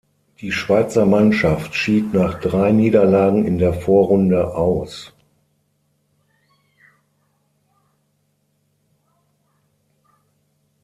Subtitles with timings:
[0.39, 5.13] Die Schweizer Mannschaft schied nach drei Niederlagen in der Vorrunde aus.